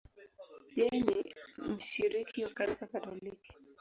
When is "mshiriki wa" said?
1.77-2.53